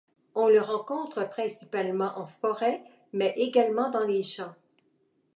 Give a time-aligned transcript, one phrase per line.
[0.33, 2.81] On le rencontre principalement en forêt
[3.13, 4.55] mais également dans les champs.